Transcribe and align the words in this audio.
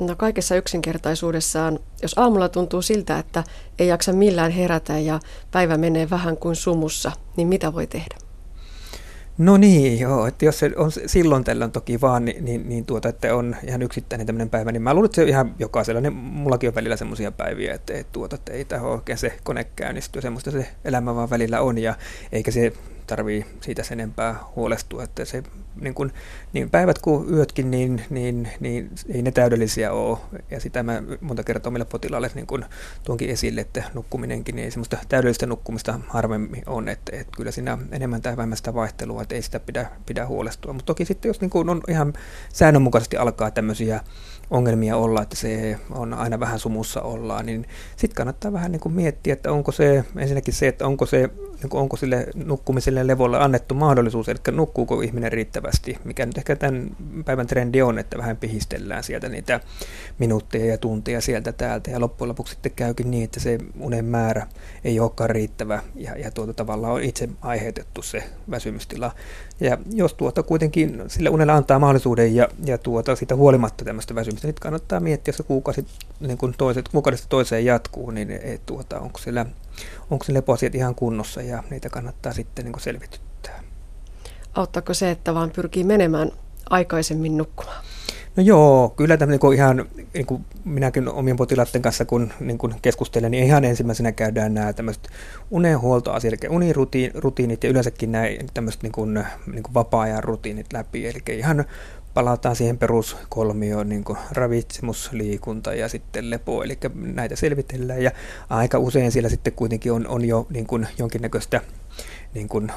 No 0.00 0.16
kaikessa 0.16 0.56
yksinkertaisuudessaan, 0.56 1.78
jos 2.02 2.18
aamulla 2.18 2.48
tuntuu 2.48 2.82
siltä, 2.82 3.18
että 3.18 3.44
ei 3.78 3.88
jaksa 3.88 4.12
millään 4.12 4.50
herätä 4.50 4.98
ja 4.98 5.20
päivä 5.50 5.76
menee 5.76 6.10
vähän 6.10 6.36
kuin 6.36 6.56
sumussa, 6.56 7.12
niin 7.36 7.48
mitä 7.48 7.74
voi 7.74 7.86
tehdä? 7.86 8.16
No 9.38 9.56
niin, 9.56 10.00
joo, 10.00 10.26
että 10.26 10.44
jos 10.44 10.58
se 10.58 10.70
on 10.76 10.90
silloin 11.06 11.44
tällöin 11.44 11.72
toki 11.72 12.00
vaan, 12.00 12.24
niin, 12.24 12.44
niin, 12.44 12.68
niin 12.68 12.86
tuota, 12.86 13.08
että 13.08 13.34
on 13.34 13.56
ihan 13.66 13.82
yksittäinen 13.82 14.26
tämmöinen 14.26 14.50
päivä, 14.50 14.72
niin 14.72 14.82
mä 14.82 14.94
luulen, 14.94 15.06
että 15.06 15.16
se 15.16 15.22
on 15.22 15.28
ihan 15.28 15.54
jokaisella, 15.58 16.00
niin 16.00 16.12
mullakin 16.12 16.68
on 16.68 16.74
välillä 16.74 16.96
semmoisia 16.96 17.32
päiviä, 17.32 17.74
että, 17.74 17.94
että, 17.94 18.12
tuota, 18.12 18.36
että 18.36 18.52
ei 18.52 18.64
tämä 18.64 18.82
oikein 18.82 19.18
se 19.18 19.38
kone 19.44 19.64
käynnisty, 19.64 20.20
semmoista 20.20 20.50
se 20.50 20.68
elämä 20.84 21.14
vaan 21.14 21.30
välillä 21.30 21.60
on, 21.60 21.78
ja 21.78 21.94
eikä 22.32 22.50
se 22.50 22.72
tarvii 23.08 23.46
siitä 23.60 23.82
sen 23.82 24.00
enempää 24.00 24.36
huolestua, 24.56 25.04
että 25.04 25.24
se 25.24 25.42
niin, 25.80 25.94
kuin, 25.94 26.12
niin 26.52 26.70
päivät 26.70 26.98
kuin 26.98 27.34
yötkin, 27.34 27.70
niin, 27.70 28.02
niin, 28.10 28.48
niin 28.60 28.90
ei 29.08 29.22
ne 29.22 29.30
täydellisiä 29.30 29.92
ole. 29.92 30.18
Ja 30.50 30.60
sitä 30.60 30.82
mä 30.82 31.02
monta 31.20 31.44
kertaa 31.44 31.70
omille 31.70 31.84
potilaille 31.84 32.30
niin 32.34 32.46
kuin 32.46 32.64
tuonkin 33.04 33.30
esille, 33.30 33.60
että 33.60 33.82
nukkuminenkin, 33.94 34.56
niin 34.56 34.64
ei 34.64 34.70
semmoista 34.70 34.96
täydellistä 35.08 35.46
nukkumista 35.46 36.00
harvemmin 36.08 36.62
on, 36.66 36.88
että, 36.88 37.16
että 37.16 37.32
kyllä 37.36 37.50
siinä 37.50 37.78
enemmän 37.92 38.22
tai 38.22 38.36
vähemmän 38.36 38.56
sitä 38.56 38.74
vaihtelua, 38.74 39.22
että 39.22 39.34
ei 39.34 39.42
sitä 39.42 39.60
pidä, 39.60 39.90
pidä 40.06 40.26
huolestua. 40.26 40.72
Mutta 40.72 40.86
toki 40.86 41.04
sitten 41.04 41.28
jos 41.28 41.40
niin 41.40 41.50
kuin 41.50 41.68
on 41.68 41.80
ihan 41.88 42.12
säännönmukaisesti 42.52 43.16
alkaa 43.16 43.50
tämmöisiä 43.50 44.00
ongelmia 44.50 44.96
olla, 44.96 45.22
että 45.22 45.36
se 45.36 45.78
on 45.90 46.14
aina 46.14 46.40
vähän 46.40 46.58
sumussa 46.58 47.02
ollaan, 47.02 47.46
niin 47.46 47.66
sitten 47.96 48.16
kannattaa 48.16 48.52
vähän 48.52 48.72
niin 48.72 48.80
kuin 48.80 48.92
miettiä, 48.92 49.32
että 49.32 49.52
onko 49.52 49.72
se 49.72 50.04
ensinnäkin 50.16 50.54
se, 50.54 50.68
että 50.68 50.86
onko, 50.86 51.06
se, 51.06 51.30
niin 51.62 51.70
onko 51.72 51.96
sille 51.96 52.26
nukkumiselle 52.34 52.97
levolle 53.06 53.38
annettu 53.38 53.74
mahdollisuus, 53.74 54.28
eli 54.28 54.38
nukkuuko 54.50 55.00
ihminen 55.00 55.32
riittävästi, 55.32 55.98
mikä 56.04 56.26
nyt 56.26 56.38
ehkä 56.38 56.56
tämän 56.56 56.96
päivän 57.24 57.46
trendi 57.46 57.82
on, 57.82 57.98
että 57.98 58.18
vähän 58.18 58.36
pihistellään 58.36 59.04
sieltä 59.04 59.28
niitä 59.28 59.60
minuutteja 60.18 60.66
ja 60.66 60.78
tunteja 60.78 61.20
sieltä 61.20 61.52
täältä, 61.52 61.90
ja 61.90 62.00
loppujen 62.00 62.28
lopuksi 62.28 62.52
sitten 62.52 62.72
käykin 62.72 63.10
niin, 63.10 63.24
että 63.24 63.40
se 63.40 63.58
unen 63.80 64.04
määrä 64.04 64.46
ei 64.84 65.00
olekaan 65.00 65.30
riittävä, 65.30 65.82
ja, 65.94 66.18
ja 66.18 66.30
tuota 66.30 66.52
tavallaan 66.54 66.92
on 66.92 67.02
itse 67.02 67.28
aiheutettu 67.40 68.02
se 68.02 68.24
väsymystila. 68.50 69.12
Ja 69.60 69.78
jos 69.90 70.14
tuota 70.14 70.42
kuitenkin 70.42 71.02
sille 71.06 71.28
unelle 71.28 71.52
antaa 71.52 71.78
mahdollisuuden 71.78 72.34
ja, 72.34 72.48
ja 72.64 72.78
tuota, 72.78 73.16
siitä 73.16 73.36
huolimatta 73.36 73.84
tämmöistä 73.84 74.14
väsymystä, 74.14 74.48
niin 74.48 74.54
kannattaa 74.60 75.00
miettiä, 75.00 75.30
jos 75.30 75.36
se 75.36 75.42
kuukausi, 75.42 75.86
niin 76.20 76.38
kun 76.38 76.54
toiset, 76.58 76.88
kuukaudesta 76.88 77.28
toiseen 77.28 77.64
jatkuu, 77.64 78.10
niin 78.10 78.30
et, 78.30 78.66
tuota, 78.66 79.00
onko, 79.00 79.18
sillä, 79.18 79.46
onko 80.10 80.24
se 80.24 80.34
lepoasiat 80.34 80.74
ihan 80.74 80.94
kunnossa 80.94 81.42
ja 81.42 81.62
niitä 81.70 81.90
kannattaa 81.90 82.32
sitten 82.32 82.64
niin 82.64 82.80
selvityttää. 82.80 83.60
Auttaako 84.54 84.94
se, 84.94 85.10
että 85.10 85.34
vaan 85.34 85.50
pyrkii 85.50 85.84
menemään 85.84 86.32
aikaisemmin 86.70 87.36
nukkumaan? 87.36 87.84
No 88.36 88.42
joo, 88.42 88.88
kyllä 88.96 89.16
tämä 89.16 89.32
niin 89.32 89.54
ihan, 89.54 89.86
niin 90.14 90.26
kuin 90.26 90.44
minäkin 90.64 91.08
omien 91.08 91.36
potilaiden 91.36 91.82
kanssa 91.82 92.04
kun 92.04 92.32
niin 92.40 92.58
kuin 92.58 92.74
keskustelen, 92.82 93.30
niin 93.30 93.44
ihan 93.44 93.64
ensimmäisenä 93.64 94.12
käydään 94.12 94.54
nämä 94.54 94.72
tämmöiset 94.72 95.08
unenhuoltoasiat, 95.50 96.34
eli 96.34 96.50
unirutiinit 96.50 97.64
ja 97.64 97.70
yleensäkin 97.70 98.12
nämä 98.12 98.24
tämmöiset 98.54 98.82
niin 98.82 98.92
kuin, 98.92 99.14
niin 99.52 99.62
kuin 99.62 99.74
vapaa-ajan 99.74 100.24
rutiinit 100.24 100.72
läpi, 100.72 101.06
eli 101.06 101.38
ihan 101.38 101.64
palataan 102.18 102.56
siihen 102.56 102.78
peruskolmioon, 102.78 103.88
niin 103.88 104.04
kuin 104.04 104.18
ravitsemus, 104.30 105.12
liikunta 105.12 105.74
ja 105.74 105.88
sitten 105.88 106.30
lepo, 106.30 106.62
eli 106.62 106.78
näitä 106.94 107.36
selvitellään. 107.36 108.02
Ja 108.02 108.10
aika 108.50 108.78
usein 108.78 109.12
siellä 109.12 109.28
sitten 109.28 109.52
kuitenkin 109.52 109.92
on, 109.92 110.06
on 110.06 110.24
jo 110.24 110.46
niin 110.50 110.66
kuin 110.66 110.88
jonkinnäköistä 110.98 111.60
niin 112.34 112.48
kuin 112.48 112.72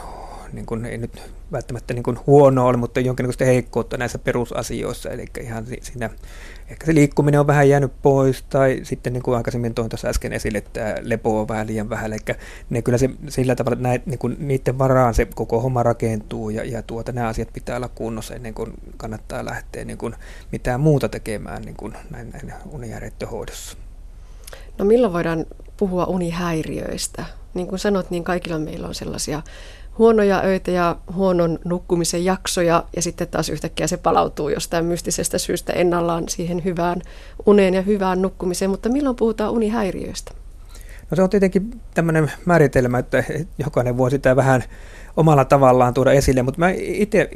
niin 0.53 0.65
kuin, 0.65 0.85
ei 0.85 0.97
nyt 0.97 1.21
välttämättä 1.51 1.93
niin 1.93 2.03
kuin 2.03 2.19
huonoa 2.27 2.65
ole, 2.65 2.77
mutta 2.77 2.99
jonkinlaista 2.99 3.45
heikkoutta 3.45 3.97
näissä 3.97 4.19
perusasioissa. 4.19 5.09
Eli 5.09 5.25
ihan 5.41 5.65
siinä, 5.81 6.09
ehkä 6.69 6.85
se 6.85 6.93
liikkuminen 6.93 7.39
on 7.39 7.47
vähän 7.47 7.69
jäänyt 7.69 7.91
pois, 8.01 8.43
tai 8.43 8.79
sitten 8.83 9.13
niin 9.13 9.23
kuin 9.23 9.37
aikaisemmin 9.37 9.73
toin 9.73 9.89
tuossa 9.89 10.07
äsken 10.07 10.33
esille, 10.33 10.57
että 10.57 10.95
lepo 11.01 11.41
on 11.41 11.47
vähän 11.47 11.67
liian 11.67 11.89
vähän. 11.89 12.05
Eli 12.05 12.35
ne 12.69 12.81
kyllä 12.81 12.97
se, 12.97 13.09
sillä 13.29 13.55
tavalla, 13.55 13.73
että 13.73 13.87
näit, 13.87 14.05
niin 14.05 14.19
kuin, 14.19 14.35
niiden 14.39 14.77
varaan 14.77 15.13
se 15.13 15.25
koko 15.25 15.59
homma 15.61 15.83
rakentuu, 15.83 16.49
ja, 16.49 16.63
ja 16.63 16.81
tuota, 16.81 17.11
nämä 17.11 17.27
asiat 17.27 17.53
pitää 17.53 17.77
olla 17.77 17.89
kunnossa 17.89 18.35
ennen 18.35 18.53
kuin 18.53 18.73
kannattaa 18.97 19.45
lähteä 19.45 19.85
niin 19.85 19.97
kuin 19.97 20.15
mitään 20.51 20.79
muuta 20.79 21.09
tekemään 21.09 21.61
niin 21.61 21.75
kuin 21.75 21.93
näin, 22.09 22.29
näin 22.29 22.53
unijärjettä 22.71 23.27
hoidossa. 23.27 23.77
No 24.77 24.85
milloin 24.85 25.13
voidaan 25.13 25.45
puhua 25.77 26.05
unihäiriöistä? 26.05 27.25
Niin 27.53 27.67
kuin 27.67 27.79
sanot, 27.79 28.09
niin 28.09 28.23
kaikilla 28.23 28.59
meillä 28.59 28.87
on 28.87 28.95
sellaisia 28.95 29.41
huonoja 29.97 30.41
öitä 30.45 30.71
ja 30.71 30.95
huonon 31.13 31.59
nukkumisen 31.65 32.25
jaksoja 32.25 32.83
ja 32.95 33.01
sitten 33.01 33.27
taas 33.27 33.49
yhtäkkiä 33.49 33.87
se 33.87 33.97
palautuu 33.97 34.49
jostain 34.49 34.85
mystisestä 34.85 35.37
syystä 35.37 35.73
ennallaan 35.73 36.29
siihen 36.29 36.63
hyvään 36.63 37.01
uneen 37.45 37.73
ja 37.73 37.81
hyvään 37.81 38.21
nukkumiseen. 38.21 38.71
Mutta 38.71 38.89
milloin 38.89 39.15
puhutaan 39.15 39.51
unihäiriöistä? 39.51 40.31
No 41.11 41.15
se 41.15 41.21
on 41.21 41.29
tietenkin 41.29 41.81
tämmöinen 41.93 42.31
määritelmä, 42.45 42.99
että 42.99 43.23
jokainen 43.57 43.97
voi 43.97 44.11
sitä 44.11 44.35
vähän 44.35 44.63
omalla 45.17 45.45
tavallaan 45.45 45.93
tuoda 45.93 46.11
esille, 46.11 46.41
mutta 46.41 46.59
mä 46.59 46.69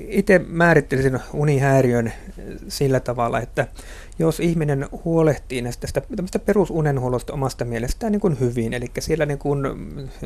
itse 0.08 0.41
määrittelisin 0.47 1.19
unihäiriön 1.34 2.13
sillä 2.68 3.00
tavalla, 3.00 3.40
että 3.40 3.68
jos 4.19 4.40
ihminen 4.40 4.88
huolehtii 5.06 5.62
näistä 5.62 5.88
tästä 6.16 6.40
perusunenhuollosta 6.40 7.34
omasta 7.34 7.66
mielestään 7.66 8.12
niin 8.12 8.19
kuin 8.19 8.40
hyvin, 8.40 8.74
eli 8.74 8.86
siellä 9.00 9.25
niin 9.25 9.38
kuin, 9.38 9.63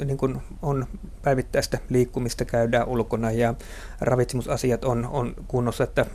niin 0.06 0.18
kuin 0.18 0.38
on 0.62 0.86
päivittäistä 1.22 1.78
liikkumista, 1.90 2.46
käydään 2.46 2.88
ulkona 2.88 3.32
ja 3.32 3.54
ravitsemusasiat 4.02 4.86
on, 4.86 5.08
on 5.12 5.34
kunnossa, 5.48 5.84
että 5.84 6.06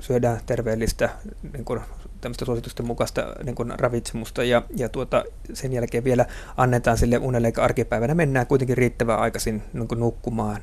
syödään 0.00 0.40
terveellistä 0.46 1.10
niin 1.52 1.64
kuin, 1.64 1.80
tämmöistä 2.20 2.44
suositusten 2.44 2.86
mukaista 2.86 3.34
niin 3.44 3.54
kuin 3.54 3.72
ravitsemusta 3.78 4.44
ja, 4.44 4.62
ja 4.76 4.88
tuota, 4.88 5.24
sen 5.52 5.72
jälkeen 5.72 6.04
vielä 6.04 6.26
annetaan 6.56 6.98
sille 6.98 7.18
unelle, 7.18 7.48
eikä 7.48 7.62
arkipäivänä 7.62 8.14
mennään 8.14 8.46
kuitenkin 8.46 8.76
riittävän 8.76 9.18
aikaisin 9.18 9.62
niin 9.72 9.88
kuin 9.88 10.00
nukkumaan. 10.00 10.60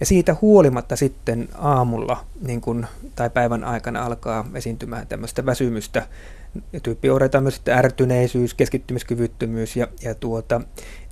Ja 0.00 0.06
siitä 0.06 0.36
huolimatta 0.42 0.96
sitten 0.96 1.48
aamulla 1.54 2.24
niin 2.40 2.60
kun, 2.60 2.86
tai 3.16 3.30
päivän 3.30 3.64
aikana 3.64 4.04
alkaa 4.04 4.48
esiintymään 4.54 5.06
tämmöistä 5.06 5.46
väsymystä, 5.46 6.06
tyyppioireita 6.82 7.40
myös 7.40 7.60
ärtyneisyys, 7.68 8.54
keskittymiskyvyttömyys 8.54 9.76
ja, 9.76 9.88
ja 10.02 10.14
tuota, 10.14 10.60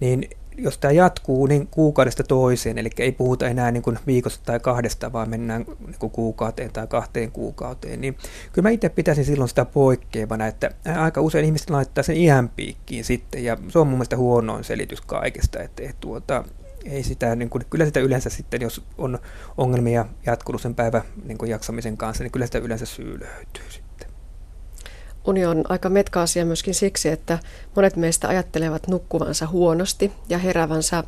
niin 0.01 0.31
jos 0.56 0.78
tämä 0.78 0.93
jatkuu 0.93 1.47
niin 1.47 1.66
kuukaudesta 1.66 2.25
toiseen, 2.25 2.78
eli 2.78 2.91
ei 2.99 3.12
puhuta 3.12 3.49
enää 3.49 3.71
niin 3.71 3.83
kuin 3.83 3.99
viikosta 4.06 4.44
tai 4.44 4.61
kahdesta, 4.61 5.12
vaan 5.12 5.31
mennään 5.31 5.65
niin 5.87 5.99
kuin 5.99 6.11
kuukauteen 6.11 6.72
tai 6.72 6.87
kahteen 6.87 7.33
kuukauteen, 7.33 8.00
niin 8.00 8.16
kyllä 8.53 8.69
mä 8.69 8.71
itse 8.71 8.89
pitäisin 8.89 9.25
silloin 9.25 9.49
sitä 9.49 9.65
poikkeavana, 9.65 10.47
että 10.47 10.71
aika 10.97 11.21
usein 11.21 11.44
ihmiset 11.44 11.71
laittaa 11.71 12.05
sen 12.05 12.16
ihan 12.16 12.49
piikkiin 12.49 13.05
sitten, 13.05 13.44
ja 13.44 13.59
se 13.69 13.78
on 13.78 13.87
mun 13.87 13.97
mielestä 13.97 14.16
huonoin 14.16 14.65
selitys 14.65 15.00
kaikesta, 15.00 15.62
että, 15.62 15.83
että 15.83 15.97
tuota, 16.00 16.44
ei 16.84 17.03
sitä, 17.03 17.37
niin 17.37 17.50
kuin, 17.50 17.65
kyllä 17.71 17.84
sitä 17.84 18.00
yleensä 18.00 18.31
sitten, 18.31 18.60
jos 18.60 18.83
on 18.99 19.19
ongelmia 19.56 20.06
jatkunut 20.27 20.62
sen 20.62 20.75
päivän 20.75 21.03
niin 21.25 21.39
kuin 21.39 21.50
jaksamisen 21.50 21.97
kanssa, 21.97 22.25
niin 22.25 22.33
kyllä 22.33 22.47
sitä 22.47 22.59
yleensä 22.59 22.87
syy 22.87 23.21
löytyy. 23.21 23.79
Uni 25.26 25.47
on 25.47 25.64
aika 25.69 25.88
metka 25.88 26.22
asia 26.22 26.47
myöskin 26.47 26.75
siksi, 26.75 27.08
että 27.08 27.38
monet 27.76 27.97
meistä 27.97 28.28
ajattelevat 28.28 28.88
nukkuvansa 28.88 29.47
huonosti 29.47 30.12
ja 30.28 30.38
herävänsä 30.38 31.04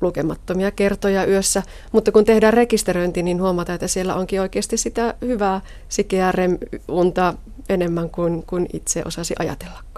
lukemattomia 0.00 0.70
kertoja 0.70 1.26
yössä, 1.26 1.62
mutta 1.92 2.12
kun 2.12 2.24
tehdään 2.24 2.54
rekisteröinti, 2.54 3.22
niin 3.22 3.40
huomataan, 3.40 3.74
että 3.74 3.88
siellä 3.88 4.14
onkin 4.14 4.40
oikeasti 4.40 4.76
sitä 4.76 5.14
hyvää 5.20 5.60
sikeää 5.88 6.32
unta 6.88 7.34
enemmän 7.68 8.10
kuin, 8.10 8.42
kuin 8.46 8.66
itse 8.72 9.02
osasi 9.06 9.34
ajatella. 9.38 9.88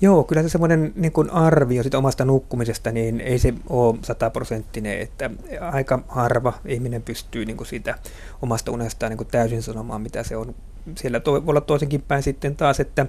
Joo, 0.00 0.24
kyllä 0.24 0.42
se 0.42 0.48
semmoinen 0.48 0.92
niin 0.96 1.30
arvio 1.30 1.82
sit 1.82 1.94
omasta 1.94 2.24
nukkumisesta, 2.24 2.92
niin 2.92 3.20
ei 3.20 3.38
se 3.38 3.54
ole 3.68 3.98
sataprosenttinen, 4.02 5.00
että 5.00 5.30
aika 5.72 6.02
harva 6.08 6.52
ihminen 6.66 7.02
pystyy 7.02 7.44
niin 7.44 7.56
kuin 7.56 7.66
siitä 7.66 7.98
omasta 8.42 8.72
unestaan 8.72 9.10
niin 9.10 9.18
kuin 9.18 9.28
täysin 9.28 9.62
sanomaan, 9.62 10.00
mitä 10.00 10.22
se 10.22 10.36
on. 10.36 10.54
Siellä 10.96 11.20
voi 11.26 11.42
olla 11.46 11.60
toisenkin 11.60 12.02
päin 12.02 12.22
sitten 12.22 12.56
taas, 12.56 12.80
että 12.80 13.06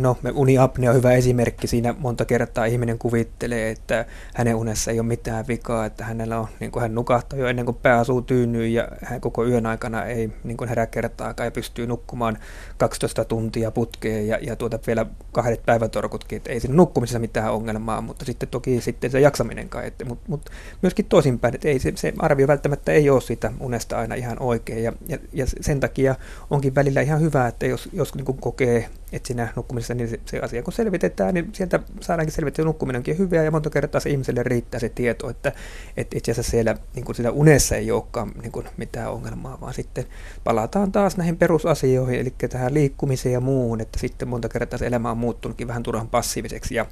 No, 0.00 0.16
uniapnea 0.34 0.90
on 0.90 0.96
hyvä 0.96 1.12
esimerkki. 1.12 1.66
Siinä 1.66 1.94
monta 1.98 2.24
kertaa 2.24 2.64
ihminen 2.64 2.98
kuvittelee, 2.98 3.70
että 3.70 4.04
hänen 4.34 4.54
unessa 4.54 4.90
ei 4.90 5.00
ole 5.00 5.06
mitään 5.06 5.46
vikaa, 5.48 5.86
että 5.86 6.04
hänellä 6.04 6.40
on, 6.40 6.46
niin 6.60 6.70
kuin 6.70 6.80
hän 6.80 6.94
nukahtaa 6.94 7.38
jo 7.38 7.46
ennen 7.46 7.64
kuin 7.64 7.78
pää 7.82 7.98
asuu 7.98 8.22
tyynyyn 8.22 8.74
ja 8.74 8.88
hän 9.02 9.20
koko 9.20 9.46
yön 9.46 9.66
aikana 9.66 10.04
ei 10.04 10.32
niin 10.44 10.56
kuin 10.56 10.68
herää 10.68 10.86
kertaakaan 10.86 11.46
ja 11.46 11.50
pystyy 11.50 11.86
nukkumaan 11.86 12.38
12 12.78 13.24
tuntia 13.24 13.70
putkeen 13.70 14.28
ja, 14.28 14.38
ja 14.42 14.56
tuota 14.56 14.78
vielä 14.86 15.06
kahdet 15.32 15.62
päivätorkutkin, 15.66 16.36
että 16.36 16.52
ei 16.52 16.60
siinä 16.60 16.76
nukkumisessa 16.76 17.18
mitään 17.18 17.52
ongelmaa, 17.52 18.00
mutta 18.00 18.24
sitten 18.24 18.48
toki 18.48 18.80
sitten 18.80 19.10
se 19.10 19.20
jaksaminen 19.20 19.68
kai, 19.68 19.86
että, 19.86 20.04
mutta, 20.04 20.24
mutta 20.28 20.52
myöskin 20.82 21.04
toisinpäin, 21.04 21.54
että 21.54 21.68
ei 21.68 21.78
se, 21.78 21.92
se 21.96 22.12
arvio 22.18 22.46
välttämättä 22.46 22.92
ei 22.92 23.10
ole 23.10 23.20
sitä 23.20 23.52
unesta 23.60 23.98
aina 23.98 24.14
ihan 24.14 24.36
oikein 24.40 24.82
ja, 24.82 24.92
ja, 25.08 25.18
ja 25.32 25.46
sen 25.60 25.80
takia 25.80 26.14
onkin 26.50 26.74
välillä 26.74 27.00
ihan 27.00 27.20
hyvä, 27.20 27.46
että 27.46 27.66
jos, 27.66 27.88
jos 27.92 28.14
niin 28.14 28.24
kuin 28.24 28.38
kokee 28.38 28.88
että 29.12 29.26
siinä 29.26 29.48
nukkumisessa 29.56 29.94
niin 29.94 30.08
se, 30.08 30.20
se 30.24 30.38
asia 30.38 30.62
kun 30.62 30.72
selvitetään, 30.72 31.34
niin 31.34 31.50
sieltä 31.52 31.80
saadaankin 32.00 32.34
selvitettyä, 32.34 32.64
nukkuminenkin 32.64 33.18
hyviä 33.18 33.42
ja 33.42 33.50
monta 33.50 33.70
kertaa 33.70 34.00
se 34.00 34.10
ihmiselle 34.10 34.42
riittää 34.42 34.80
se 34.80 34.88
tieto, 34.88 35.30
että, 35.30 35.52
että 35.96 36.18
itse 36.18 36.30
asiassa 36.30 36.50
siellä 36.50 36.76
niin 36.94 37.04
kuin 37.04 37.16
siinä 37.16 37.30
unessa 37.30 37.76
ei 37.76 37.90
olekaan 37.90 38.32
niin 38.42 38.52
kuin 38.52 38.66
mitään 38.76 39.12
ongelmaa, 39.12 39.60
vaan 39.60 39.74
sitten 39.74 40.06
palataan 40.44 40.92
taas 40.92 41.16
näihin 41.16 41.36
perusasioihin, 41.36 42.20
eli 42.20 42.34
tähän 42.50 42.74
liikkumiseen 42.74 43.32
ja 43.32 43.40
muuhun, 43.40 43.80
että 43.80 43.98
sitten 43.98 44.28
monta 44.28 44.48
kertaa 44.48 44.78
se 44.78 44.86
elämä 44.86 45.10
on 45.10 45.18
muuttunutkin 45.18 45.68
vähän 45.68 45.82
turhan 45.82 46.08
passiiviseksi 46.08 46.74
ja, 46.74 46.86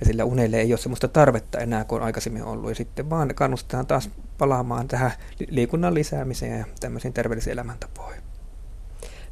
ja 0.00 0.06
sillä 0.06 0.24
unelle 0.24 0.60
ei 0.60 0.72
ole 0.72 0.78
sellaista 0.78 1.08
tarvetta 1.08 1.58
enää 1.58 1.84
kuin 1.84 2.02
aikaisemmin 2.02 2.44
ollut 2.44 2.70
ja 2.70 2.74
sitten 2.74 3.10
vaan 3.10 3.34
kannustetaan 3.34 3.86
taas 3.86 4.10
palaamaan 4.38 4.88
tähän 4.88 5.12
liikunnan 5.48 5.94
lisäämiseen 5.94 6.58
ja 6.58 6.64
tämmöisiin 6.80 7.14
terveellisiin 7.14 7.52
elämäntapoihin. 7.52 8.22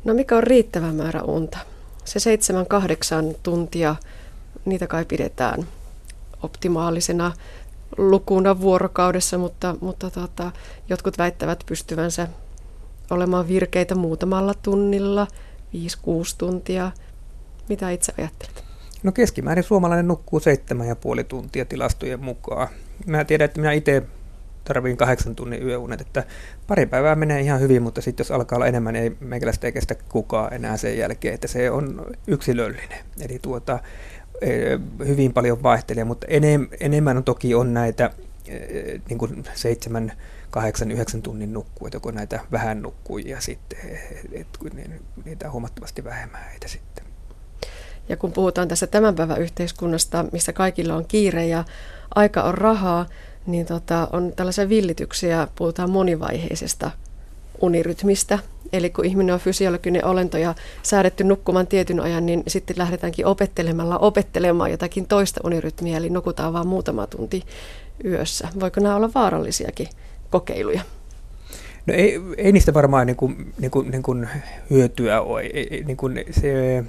No 0.04 0.14
mikä 0.14 0.36
on 0.36 0.42
riittävä 0.42 0.92
määrä 0.92 1.22
unta? 1.22 1.58
Se 2.04 2.20
seitsemän, 2.20 2.66
kahdeksan 2.66 3.34
tuntia, 3.42 3.96
niitä 4.64 4.86
kai 4.86 5.04
pidetään 5.04 5.66
optimaalisena 6.42 7.32
lukuna 7.98 8.60
vuorokaudessa, 8.60 9.38
mutta, 9.38 9.76
mutta 9.80 10.10
tota, 10.10 10.52
jotkut 10.88 11.18
väittävät 11.18 11.64
pystyvänsä 11.66 12.28
olemaan 13.10 13.48
virkeitä 13.48 13.94
muutamalla 13.94 14.54
tunnilla, 14.54 15.26
5-6 15.74 15.78
tuntia. 16.38 16.92
Mitä 17.68 17.90
itse 17.90 18.12
ajattelet? 18.18 18.64
No 19.02 19.12
keskimäärin 19.12 19.64
suomalainen 19.64 20.08
nukkuu 20.08 20.40
seitsemän 20.40 20.88
ja 20.88 20.96
puoli 20.96 21.24
tuntia 21.24 21.64
tilastojen 21.64 22.24
mukaan. 22.24 22.68
Mä 23.06 23.24
tiedän, 23.24 23.44
että 23.44 23.60
minä 23.60 23.72
itse 23.72 24.02
tarviin 24.64 24.96
kahdeksan 24.96 25.36
tunnin 25.36 25.62
yöunet, 25.62 26.00
että 26.00 26.24
pari 26.66 26.86
päivää 26.86 27.14
menee 27.14 27.40
ihan 27.40 27.60
hyvin, 27.60 27.82
mutta 27.82 28.00
sitten 28.00 28.24
jos 28.24 28.30
alkaa 28.30 28.56
olla 28.56 28.66
enemmän, 28.66 28.94
niin 28.94 29.02
ei 29.02 29.16
meikäläistä 29.20 29.66
ei 29.66 29.72
kestä 29.72 29.94
kukaan 29.94 30.52
enää 30.52 30.76
sen 30.76 30.98
jälkeen, 30.98 31.34
että 31.34 31.48
se 31.48 31.70
on 31.70 32.06
yksilöllinen. 32.26 32.98
Eli 33.20 33.38
tuota, 33.42 33.78
e, 34.40 34.50
hyvin 35.06 35.32
paljon 35.32 35.62
vaihtelee, 35.62 36.04
mutta 36.04 36.26
enem, 36.30 36.68
enemmän 36.80 37.16
on 37.16 37.24
toki 37.24 37.54
on 37.54 37.74
näitä 37.74 38.10
e, 38.48 38.58
niin 39.08 39.18
kuin 39.18 39.44
seitsemän, 39.54 40.12
kahdeksan, 40.50 40.90
yhdeksän 40.90 41.22
tunnin 41.22 41.52
nukkuja, 41.52 41.90
joko 41.94 42.10
näitä 42.10 42.40
vähän 42.52 42.82
nukkujia 42.82 43.40
sitten, 43.40 43.78
että 44.32 44.58
niitä 45.24 45.46
on 45.46 45.52
huomattavasti 45.52 46.04
vähemmän 46.04 46.44
heitä 46.50 46.68
sitten. 46.68 47.04
Ja 48.08 48.16
kun 48.16 48.32
puhutaan 48.32 48.68
tässä 48.68 48.86
tämän 48.86 49.14
päivän 49.14 49.40
yhteiskunnasta, 49.40 50.24
missä 50.32 50.52
kaikilla 50.52 50.94
on 50.94 51.04
kiire 51.04 51.46
ja 51.46 51.64
aika 52.14 52.42
on 52.42 52.54
rahaa, 52.54 53.06
niin 53.46 53.66
tota, 53.66 54.08
on 54.12 54.32
tällaisia 54.36 54.68
villityksiä, 54.68 55.48
puhutaan 55.56 55.90
monivaiheisesta 55.90 56.90
unirytmistä. 57.60 58.38
Eli 58.72 58.90
kun 58.90 59.04
ihminen 59.04 59.34
on 59.34 59.40
fysiologinen 59.40 60.04
olento 60.04 60.38
ja 60.38 60.54
säädetty 60.82 61.24
nukkumaan 61.24 61.66
tietyn 61.66 62.00
ajan, 62.00 62.26
niin 62.26 62.42
sitten 62.48 62.78
lähdetäänkin 62.78 63.26
opettelemalla 63.26 63.98
opettelemaan 63.98 64.70
jotakin 64.70 65.06
toista 65.06 65.40
unirytmiä, 65.44 65.96
eli 65.96 66.10
nukutaan 66.10 66.52
vain 66.52 66.66
muutama 66.66 67.06
tunti 67.06 67.42
yössä. 68.04 68.48
Voiko 68.60 68.80
nämä 68.80 68.96
olla 68.96 69.10
vaarallisiakin 69.14 69.88
kokeiluja? 70.30 70.80
No 71.86 71.94
ei, 71.94 72.20
ei 72.36 72.52
niistä 72.52 72.74
varmaan 72.74 73.06
niin 73.06 73.16
kuin, 73.16 73.52
niin 73.58 73.70
kuin, 73.70 73.90
niin 73.90 74.02
kuin 74.02 74.28
hyötyä 74.70 75.20
ole. 75.20 75.42
Niin 75.84 75.96
kuin 75.96 76.24
se, 76.30 76.84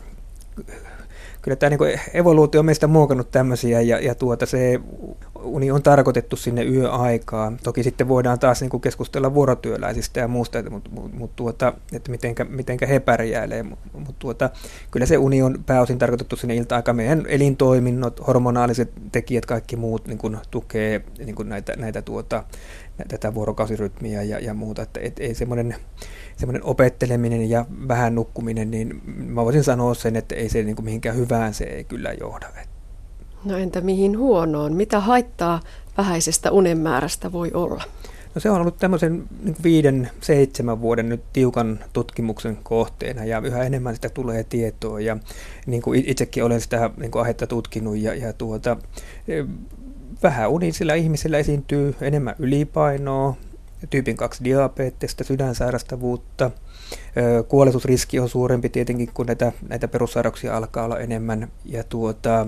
kyllä 1.42 1.56
tämä 1.56 1.70
niin 1.70 2.00
evoluutio 2.14 2.60
on 2.60 2.66
meistä 2.66 2.88
muokannut 2.88 3.32
tämmöisiä 3.32 3.82
ja, 3.82 4.00
ja 4.00 4.16
tuota, 4.16 4.46
se 4.46 4.80
uni 5.44 5.72
on 5.72 5.84
tarkoitettu 5.84 6.36
sinne 6.36 6.64
yöaikaan. 6.64 7.60
Toki 7.64 7.84
sitten 7.84 8.08
voidaan 8.08 8.40
taas 8.40 8.62
niin 8.62 8.70
kuin 8.70 8.82
keskustella 8.82 9.34
vuorotyöläisistä 9.34 10.20
ja 10.20 10.28
muusta, 10.28 10.70
mutta 10.70 10.90
mut, 10.90 11.14
mut, 11.14 11.36
tuota, 11.36 11.74
että 11.94 12.12
mitenkä, 12.12 12.44
mitenkä 12.44 12.86
he 12.86 13.00
pärjäilee, 13.00 13.64
mutta 13.64 13.98
mut, 13.98 14.20
tuota, 14.20 14.50
kyllä 14.92 15.06
se 15.06 15.18
uni 15.18 15.42
on 15.42 15.64
pääosin 15.66 16.00
tarkoitettu 16.00 16.36
sinne 16.36 16.56
ilta-aikaan. 16.56 16.96
Meidän 16.96 17.26
elintoiminnot, 17.28 18.28
hormonaaliset 18.28 18.92
tekijät, 19.12 19.46
kaikki 19.46 19.76
muut 19.76 20.08
niin 20.08 20.18
kuin 20.18 20.38
tukee 20.52 21.02
niin 21.26 21.36
kuin 21.36 21.50
näitä, 21.50 21.74
näitä 21.78 22.02
tuota, 22.02 22.44
tätä 23.08 23.34
vuorokausirytmiä 23.34 24.24
ja, 24.24 24.40
ja 24.40 24.54
muuta, 24.54 24.82
että 24.82 25.00
et, 25.04 25.20
ei 25.20 25.36
semmoinen 25.36 25.76
semmoinen 26.38 26.64
opetteleminen 26.64 27.50
ja 27.50 27.66
vähän 27.88 28.16
nukkuminen, 28.16 28.72
niin 28.72 29.02
mä 29.06 29.46
voisin 29.46 29.64
sanoa 29.64 29.94
sen, 29.94 30.16
että 30.16 30.36
ei 30.36 30.50
se 30.50 30.64
niin 30.64 30.76
kuin 30.76 30.86
mihinkään 30.86 31.16
hyvään 31.16 31.54
se 31.54 31.64
ei 31.64 31.84
kyllä 31.84 32.14
johda. 32.14 32.48
No 33.46 33.58
entä 33.58 33.82
mihin 33.82 34.18
huonoon? 34.18 34.74
Mitä 34.74 35.00
haittaa 35.00 35.60
vähäisestä 35.98 36.52
unen 36.52 36.78
määrästä 36.78 37.32
voi 37.32 37.52
olla? 37.54 37.84
No 38.36 38.42
se 38.42 38.50
on 38.50 38.62
ollut 38.62 38.78
tämmöisen 38.78 39.24
niin 39.44 39.56
viiden, 39.64 40.10
seitsemän 40.22 40.82
vuoden 40.82 41.10
nyt 41.10 41.22
tiukan 41.34 41.80
tutkimuksen 41.94 42.58
kohteena 42.64 43.26
ja 43.26 43.42
yhä 43.46 43.64
enemmän 43.64 43.96
sitä 43.96 44.10
tulee 44.10 44.44
tietoa 44.44 45.00
ja 45.00 45.18
niin 45.66 45.82
kuin 45.82 46.04
itsekin 46.06 46.44
olen 46.44 46.62
sitä 46.62 46.90
niin 46.98 47.12
kuin 47.12 47.22
aihetta 47.22 47.48
tutkinut 47.48 47.98
ja, 47.98 48.16
ja 48.16 48.34
tuota, 48.34 48.78
e, 50.22 50.28
vähän 50.28 50.50
unisilla 50.50 50.94
ihmisillä 50.94 51.38
esiintyy 51.38 51.96
enemmän 52.02 52.36
ylipainoa, 52.40 53.36
tyypin 53.90 54.18
2 54.18 54.44
diabetesta, 54.44 55.24
sydänsairastavuutta, 55.24 56.52
kuoletusriski 57.48 58.20
on 58.20 58.30
suurempi 58.30 58.70
tietenkin, 58.70 59.10
kun 59.14 59.26
näitä, 59.26 59.52
näitä 59.70 59.88
perussairauksia 59.88 60.58
alkaa 60.58 60.86
olla 60.86 61.00
enemmän. 61.00 61.48
Ja 61.66 61.84
tuota, 61.84 62.48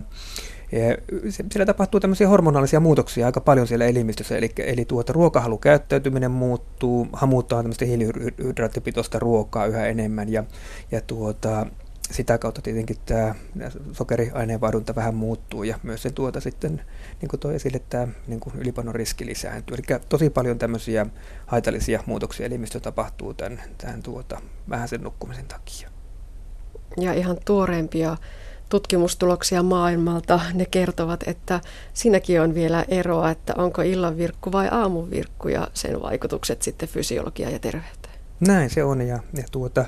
siellä 1.27 1.65
tapahtuu 1.65 1.99
tämmöisiä 1.99 2.27
hormonaalisia 2.27 2.79
muutoksia 2.79 3.25
aika 3.25 3.41
paljon 3.41 3.67
siellä 3.67 3.85
elimistössä, 3.85 4.37
eli, 4.37 4.51
eli 4.57 4.85
tuota, 4.85 5.13
ruokahalukäyttäytyminen 5.13 6.31
muuttuu, 6.31 7.07
hamutaan 7.13 7.63
tämmöistä 7.63 7.85
hiilihydraattipitoista 7.85 9.19
ruokaa 9.19 9.65
yhä 9.65 9.87
enemmän, 9.87 10.31
ja, 10.31 10.43
ja 10.91 11.01
tuota, 11.01 11.65
sitä 12.13 12.37
kautta 12.37 12.61
tietenkin 12.61 12.97
tämä 13.05 13.35
sokeriaineenvaihdunta 13.91 14.95
vähän 14.95 15.15
muuttuu, 15.15 15.63
ja 15.63 15.79
myös 15.83 16.01
se 16.01 16.09
tuota 16.09 16.39
sitten, 16.39 16.81
niin 17.21 17.29
kuin 17.29 17.39
toi 17.39 17.55
esille, 17.55 17.81
tämä 17.89 18.07
niin 18.27 18.39
kuin 18.39 18.55
ylipainon 18.55 18.95
riski 18.95 19.25
lisääntyy. 19.25 19.75
Eli 19.75 19.99
tosi 20.09 20.29
paljon 20.29 20.59
tämmöisiä 20.59 21.05
haitallisia 21.45 22.03
muutoksia 22.05 22.45
elimistö 22.45 22.79
tapahtuu 22.79 23.33
tämän, 23.33 23.61
tämän 23.77 24.03
tuota, 24.03 24.41
vähäisen 24.69 25.01
nukkumisen 25.01 25.45
takia. 25.47 25.89
Ja 26.97 27.13
ihan 27.13 27.37
tuoreempia 27.45 28.17
tutkimustuloksia 28.69 29.63
maailmalta, 29.63 30.39
ne 30.53 30.65
kertovat, 30.65 31.23
että 31.27 31.61
siinäkin 31.93 32.41
on 32.41 32.55
vielä 32.55 32.85
eroa, 32.87 33.31
että 33.31 33.53
onko 33.57 33.81
illanvirkku 33.81 34.51
vai 34.51 34.67
aamuvirkku 34.71 35.47
ja 35.47 35.67
sen 35.73 36.01
vaikutukset 36.01 36.61
sitten 36.61 36.89
fysiologiaan 36.89 37.53
ja 37.53 37.59
terveyteen. 37.59 38.13
Näin 38.39 38.69
se 38.69 38.83
on 38.83 39.01
ja, 39.01 39.19
ja 39.33 39.43
tuota, 39.51 39.85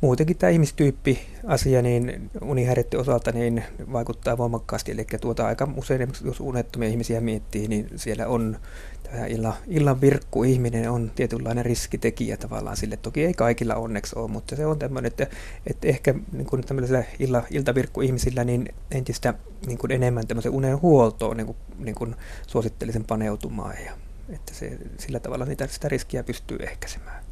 muutenkin 0.00 0.36
tämä 0.36 0.50
ihmistyyppi 0.50 1.26
asia 1.46 1.82
niin 1.82 2.30
unihäiriöiden 2.42 3.00
osalta 3.00 3.32
niin 3.32 3.64
vaikuttaa 3.92 4.38
voimakkaasti. 4.38 4.92
Eli 4.92 5.06
tuota 5.20 5.46
aika 5.46 5.68
usein, 5.76 6.08
jos 6.24 6.40
unettomia 6.40 6.88
ihmisiä 6.88 7.20
miettii, 7.20 7.68
niin 7.68 7.88
siellä 7.96 8.26
on 8.26 8.58
tämä 9.02 9.26
illan, 9.26 9.54
illan 9.66 10.00
virkku 10.00 10.44
ihminen 10.44 10.90
on 10.90 11.12
tietynlainen 11.14 11.64
riskitekijä 11.64 12.36
tavallaan 12.36 12.76
sille. 12.76 12.96
Toki 12.96 13.24
ei 13.24 13.34
kaikilla 13.34 13.74
onneksi 13.74 14.18
ole, 14.18 14.30
mutta 14.30 14.56
se 14.56 14.66
on 14.66 14.78
tämmöinen, 14.78 15.06
että, 15.06 15.26
että 15.66 15.88
ehkä 15.88 16.14
niin 16.32 16.46
kuin 16.46 16.62
tämmöisellä 16.66 17.04
illa, 17.18 17.42
iltavirkku 17.50 18.00
ihmisillä 18.00 18.44
niin 18.44 18.68
entistä 18.90 19.34
niin 19.66 19.78
kuin 19.78 19.92
enemmän 19.92 20.26
tämmöisen 20.26 20.52
unen 20.52 20.82
huoltoon 20.82 21.36
niin 21.36 21.46
kuin, 21.46 21.56
niin 21.78 21.94
kuin 21.94 22.14
suosittelisin 22.46 23.04
paneutumaan 23.04 23.74
ja 23.84 23.92
että 24.28 24.54
se, 24.54 24.78
sillä 24.98 25.20
tavalla 25.20 25.44
niitä, 25.44 25.66
sitä 25.66 25.88
riskiä 25.88 26.22
pystyy 26.22 26.58
ehkäisemään. 26.60 27.25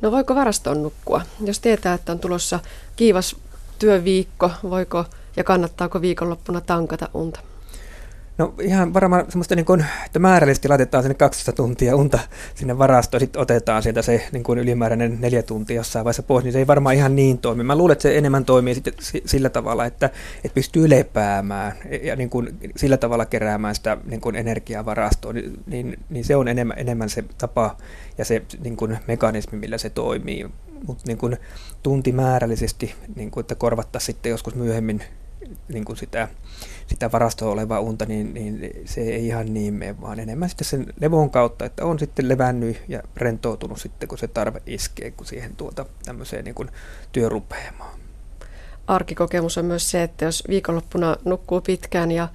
No 0.00 0.10
voiko 0.10 0.34
varastoon 0.34 0.82
nukkua? 0.82 1.22
Jos 1.44 1.60
tietää, 1.60 1.94
että 1.94 2.12
on 2.12 2.18
tulossa 2.18 2.60
kiivas 2.96 3.36
työviikko, 3.78 4.50
voiko 4.70 5.04
ja 5.36 5.44
kannattaako 5.44 6.00
viikonloppuna 6.00 6.60
tankata 6.60 7.08
unta? 7.14 7.40
No 8.38 8.54
ihan 8.60 8.94
varmaan 8.94 9.24
semmoista, 9.28 9.56
niin 9.56 9.66
kuin, 9.66 9.84
että 10.06 10.18
määrällisesti 10.18 10.68
laitetaan 10.68 11.04
sinne 11.04 11.14
12 11.14 11.52
tuntia 11.52 11.96
unta 11.96 12.18
sinne 12.54 12.78
varastoon, 12.78 13.20
sitten 13.20 13.42
otetaan 13.42 13.82
sieltä 13.82 14.02
se 14.02 14.28
niin 14.32 14.42
kuin 14.42 14.58
ylimääräinen 14.58 15.20
neljä 15.20 15.42
tuntia 15.42 15.76
jossain 15.76 16.04
vaiheessa 16.04 16.22
pois, 16.22 16.44
niin 16.44 16.52
se 16.52 16.58
ei 16.58 16.66
varmaan 16.66 16.94
ihan 16.94 17.16
niin 17.16 17.38
toimi. 17.38 17.64
Mä 17.64 17.76
luulen, 17.76 17.92
että 17.92 18.02
se 18.02 18.18
enemmän 18.18 18.44
toimii 18.44 18.74
sitten 18.74 18.94
sillä 19.26 19.48
tavalla, 19.48 19.84
että, 19.84 20.10
että 20.36 20.54
pystyy 20.54 20.90
lepäämään 20.90 21.72
ja 22.02 22.16
niin 22.16 22.30
kuin 22.30 22.58
sillä 22.76 22.96
tavalla 22.96 23.26
keräämään 23.26 23.74
sitä 23.74 23.96
niin 24.04 24.20
kuin 24.20 24.36
energiaa 24.36 24.84
varastoon, 24.84 25.34
niin, 25.34 25.62
niin, 25.66 25.98
niin 26.10 26.24
se 26.24 26.36
on 26.36 26.48
enemmän, 26.48 26.78
enemmän 26.78 27.08
se 27.08 27.24
tapa 27.38 27.76
ja 28.18 28.24
se 28.24 28.42
niin 28.64 28.76
kuin 28.76 28.98
mekanismi, 29.06 29.58
millä 29.58 29.78
se 29.78 29.90
toimii. 29.90 30.46
Mutta 30.86 31.04
niin 31.06 31.38
tuntimäärällisesti, 31.82 32.94
niin 33.16 33.30
kuin, 33.30 33.42
että 33.42 33.54
korvattaisiin 33.54 34.06
sitten 34.06 34.30
joskus 34.30 34.54
myöhemmin 34.54 35.02
niin 35.68 35.84
kuin 35.84 35.96
sitä, 35.96 36.28
sitä 36.86 37.12
varastoa 37.12 37.52
olevaa 37.52 37.80
unta, 37.80 38.06
niin, 38.06 38.34
niin 38.34 38.70
se 38.84 39.00
ei 39.00 39.26
ihan 39.26 39.54
niin 39.54 39.74
mene, 39.74 40.00
vaan 40.00 40.20
enemmän 40.20 40.48
sitten 40.48 40.64
sen 40.64 40.86
levon 41.00 41.30
kautta, 41.30 41.64
että 41.64 41.84
on 41.84 41.98
sitten 41.98 42.28
levännyt 42.28 42.82
ja 42.88 43.02
rentoutunut 43.16 43.80
sitten, 43.80 44.08
kun 44.08 44.18
se 44.18 44.28
tarve 44.28 44.62
iskee, 44.66 45.10
kun 45.10 45.26
siihen 45.26 45.56
tuota 45.56 45.86
tämmöiseen 46.04 46.44
niin 46.44 46.54
kuin 46.54 46.70
työrupeamaan. 47.12 47.98
Arkikokemus 48.86 49.58
on 49.58 49.64
myös 49.64 49.90
se, 49.90 50.02
että 50.02 50.24
jos 50.24 50.44
viikonloppuna 50.48 51.16
nukkuu 51.24 51.60
pitkään 51.60 52.12
ja 52.12 52.28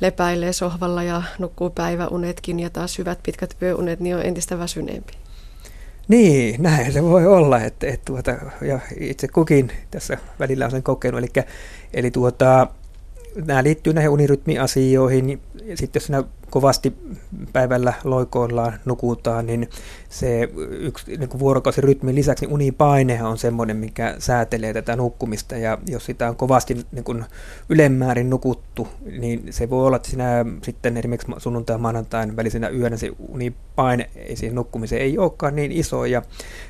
lepäilee 0.00 0.52
sohvalla 0.52 1.02
ja 1.02 1.22
nukkuu 1.38 1.70
päiväunetkin 1.70 2.60
ja 2.60 2.70
taas 2.70 2.98
hyvät 2.98 3.22
pitkät 3.22 3.56
yöunet, 3.62 4.00
niin 4.00 4.16
on 4.16 4.22
entistä 4.22 4.58
väsyneempi. 4.58 5.21
Niin, 6.08 6.62
näin 6.62 6.92
se 6.92 7.02
voi 7.02 7.26
olla, 7.26 7.60
että, 7.60 7.86
että 7.86 8.04
tuota, 8.04 8.36
ja 8.60 8.80
itse 9.00 9.28
kukin 9.28 9.72
tässä 9.90 10.18
välillä 10.38 10.64
on 10.64 10.70
sen 10.70 10.82
kokenut, 10.82 11.18
eli, 11.18 11.44
eli 11.94 12.10
tuota, 12.10 12.66
nämä 13.44 13.62
liittyy 13.62 13.92
näihin 13.92 14.10
unirytmiasioihin, 14.10 15.40
sitten 15.74 16.00
jos 16.00 16.06
sinä 16.06 16.24
kovasti 16.52 16.96
päivällä 17.52 17.92
loikoillaan, 18.04 18.80
nukutaan, 18.84 19.46
niin 19.46 19.68
se 20.08 20.48
yksi 20.70 21.16
niin 21.16 21.28
kuin 21.28 21.40
vuorokausirytmin 21.40 22.14
lisäksi 22.14 22.46
niin 22.46 22.54
unipaine 22.54 23.24
on 23.24 23.38
semmoinen, 23.38 23.76
mikä 23.76 24.14
säätelee 24.18 24.72
tätä 24.72 24.96
nukkumista, 24.96 25.56
ja 25.56 25.78
jos 25.86 26.06
sitä 26.06 26.28
on 26.28 26.36
kovasti 26.36 26.86
niin 26.92 27.04
kuin 27.04 27.24
ylemmäärin 27.68 28.30
nukuttu, 28.30 28.88
niin 29.18 29.46
se 29.50 29.70
voi 29.70 29.86
olla, 29.86 29.96
että 29.96 30.10
sinä 30.10 30.44
sitten 30.62 30.96
esimerkiksi 30.96 31.32
sunnuntai 31.38 31.78
maanantain 31.78 32.36
välisenä 32.36 32.68
yönä 32.68 32.96
se 32.96 33.10
unipaine 33.28 34.10
ei 34.16 34.36
siihen 34.36 34.54
nukkumiseen 34.54 35.02
ei 35.02 35.18
olekaan 35.18 35.56
niin 35.56 35.72
iso, 35.72 36.04
ja 36.04 36.22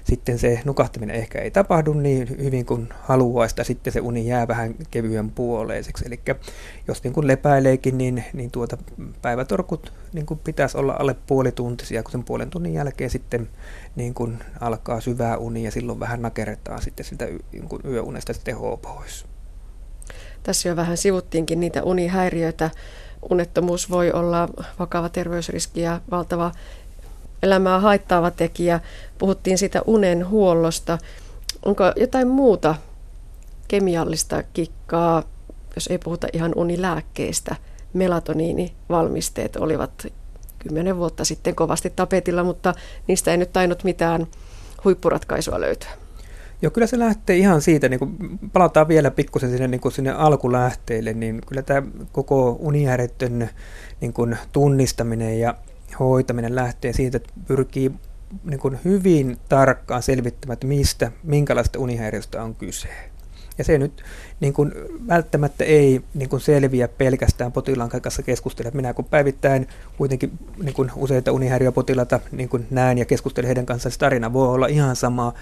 sitten 0.04 0.38
se 0.38 0.60
nukahtaminen 0.64 1.16
ehkä 1.16 1.38
ei 1.38 1.50
tapahdu 1.50 1.92
niin 1.92 2.28
hyvin 2.28 2.66
kuin 2.66 2.88
haluaisi, 3.00 3.54
ja 3.58 3.64
sitten 3.64 3.92
se 3.92 4.00
uni 4.00 4.26
jää 4.26 4.48
vähän 4.48 4.74
kevyen 4.90 5.30
puoleiseksi. 5.30 6.04
Eli 6.06 6.20
jos 6.88 7.04
niin 7.04 7.12
kuin 7.12 7.26
lepäileekin, 7.26 7.98
niin, 7.98 8.24
niin 8.32 8.50
tuota 8.50 8.78
päivätorkut 9.76 10.12
niin 10.12 10.26
kuin 10.26 10.40
pitäisi 10.44 10.78
olla 10.78 10.96
alle 10.98 11.16
puolituntisia, 11.26 12.02
kun 12.02 12.12
sen 12.12 12.24
puolen 12.24 12.50
tunnin 12.50 12.74
jälkeen 12.74 13.10
sitten 13.10 13.48
niin 13.96 14.14
kuin 14.14 14.38
alkaa 14.60 15.00
syvää 15.00 15.36
uni 15.36 15.64
ja 15.64 15.70
silloin 15.70 16.00
vähän 16.00 16.22
nakerretaan 16.22 16.82
sitten 16.82 17.06
sitä 17.06 17.24
niin 17.52 17.68
kuin 17.68 17.82
yöunesta 17.84 18.32
tehoa 18.44 18.76
pois. 18.76 19.24
Tässä 20.42 20.68
jo 20.68 20.76
vähän 20.76 20.96
sivuttiinkin 20.96 21.60
niitä 21.60 21.82
unihäiriöitä. 21.82 22.70
Unettomuus 23.30 23.90
voi 23.90 24.12
olla 24.12 24.48
vakava 24.78 25.08
terveysriski 25.08 25.80
ja 25.80 26.00
valtava 26.10 26.52
elämää 27.42 27.80
haittaava 27.80 28.30
tekijä. 28.30 28.80
Puhuttiin 29.18 29.58
siitä 29.58 29.82
unen 29.86 30.28
huollosta. 30.28 30.98
Onko 31.64 31.84
jotain 31.96 32.28
muuta 32.28 32.74
kemiallista 33.68 34.42
kikkaa, 34.42 35.22
jos 35.74 35.86
ei 35.86 35.98
puhuta 35.98 36.26
ihan 36.32 36.52
unilääkkeistä– 36.56 37.56
melatoniinivalmisteet 37.92 39.56
olivat 39.56 40.06
kymmenen 40.58 40.96
vuotta 40.96 41.24
sitten 41.24 41.54
kovasti 41.54 41.92
tapetilla, 41.96 42.44
mutta 42.44 42.74
niistä 43.08 43.30
ei 43.30 43.36
nyt 43.36 43.52
tainnut 43.52 43.84
mitään 43.84 44.26
huippuratkaisua 44.84 45.60
löytyä. 45.60 45.90
Joo, 46.62 46.70
kyllä 46.70 46.86
se 46.86 46.98
lähtee 46.98 47.36
ihan 47.36 47.62
siitä, 47.62 47.88
niin 47.88 47.98
kun 47.98 48.38
palataan 48.52 48.88
vielä 48.88 49.10
pikkusen 49.10 49.50
sinne, 49.50 49.68
niin 49.68 49.92
sinne 49.92 50.10
alkulähteille, 50.10 51.12
niin 51.12 51.40
kyllä 51.46 51.62
tämä 51.62 51.82
koko 52.12 52.56
unihäiriöiden 52.60 53.50
niin 54.00 54.12
kun 54.12 54.36
tunnistaminen 54.52 55.40
ja 55.40 55.54
hoitaminen 55.98 56.54
lähtee 56.54 56.92
siitä, 56.92 57.16
että 57.16 57.32
pyrkii 57.46 57.92
niin 58.44 58.60
kun 58.60 58.78
hyvin 58.84 59.38
tarkkaan 59.48 60.02
selvittämään, 60.02 60.52
että 60.52 60.66
mistä, 60.66 61.12
minkälaista 61.22 61.78
unihäiriöstä 61.78 62.42
on 62.42 62.54
kyse. 62.54 62.88
Ja 63.58 63.64
se 63.64 63.78
nyt 63.78 64.02
niin 64.40 64.52
kuin 64.52 64.72
välttämättä 65.08 65.64
ei 65.64 66.00
niin 66.14 66.28
kuin 66.28 66.40
selviä 66.40 66.88
pelkästään 66.88 67.52
potilaan 67.52 67.88
kanssa 67.88 68.22
keskustella. 68.22 68.70
Minä 68.74 68.94
kun 68.94 69.04
päivittäin 69.04 69.68
kuitenkin 69.96 70.32
niin 70.62 70.74
kuin 70.74 70.90
useita 70.96 71.32
unihäiriöpotilaita 71.32 72.20
niin 72.32 72.48
kuin 72.48 72.66
näen 72.70 72.98
ja 72.98 73.04
keskustelen 73.04 73.46
heidän 73.46 73.66
kanssaan, 73.66 73.92
se 73.92 73.98
tarina 73.98 74.32
voi 74.32 74.48
olla 74.48 74.66
ihan 74.66 74.96
sama 74.96 75.32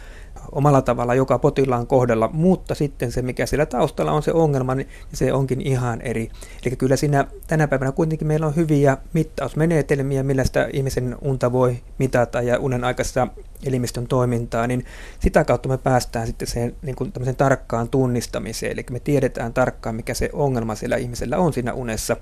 omalla 0.53 0.83
tavalla 0.83 1.15
joka 1.15 1.39
potilaan 1.39 1.87
kohdalla, 1.87 2.31
mutta 2.33 2.75
sitten 2.75 3.13
se, 3.13 3.23
mikä 3.23 3.47
siellä 3.47 3.67
taustalla 3.67 4.13
on 4.13 4.23
se 4.23 4.33
ongelma, 4.33 4.75
niin 4.75 4.89
se 5.13 5.33
onkin 5.33 5.61
ihan 5.61 6.01
eri. 6.01 6.31
Eli 6.67 6.77
kyllä 6.77 6.97
siinä 6.97 7.27
tänä 7.47 7.69
päivänä 7.69 7.93
kuitenkin 7.93 8.29
meillä 8.29 8.47
on 8.47 8.57
hyviä 8.57 8.97
mittausmenetelmiä, 9.13 10.23
millä 10.23 10.45
sitä 10.45 10.69
ihmisen 10.73 11.17
unta 11.23 11.53
voi 11.53 11.77
mitata 11.99 12.43
ja 12.43 12.59
unen 12.59 12.85
aikaisessa 12.85 13.29
elimistön 13.67 14.07
toimintaa, 14.07 14.67
niin 14.67 14.85
sitä 15.21 15.45
kautta 15.45 15.69
me 15.69 15.79
päästään 15.79 16.27
sitten 16.27 16.49
sen 16.49 16.77
niin 16.83 16.97
kuin 16.97 17.13
tarkkaan 17.37 17.89
tunnistamiseen, 17.89 18.73
eli 18.73 18.85
me 18.91 19.01
tiedetään 19.01 19.55
tarkkaan, 19.55 19.95
mikä 19.95 20.15
se 20.15 20.31
ongelma 20.33 20.75
siellä 20.75 20.97
ihmisellä 20.97 21.39
on 21.39 21.53
siinä 21.53 21.73
unessa, 21.73 22.17